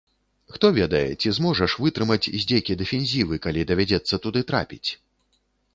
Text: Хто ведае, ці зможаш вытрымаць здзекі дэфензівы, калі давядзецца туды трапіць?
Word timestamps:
Хто 0.53 0.69
ведае, 0.77 1.01
ці 1.21 1.33
зможаш 1.39 1.75
вытрымаць 1.83 2.29
здзекі 2.41 2.79
дэфензівы, 2.83 3.35
калі 3.45 3.69
давядзецца 3.75 4.15
туды 4.27 4.39
трапіць? 4.53 4.89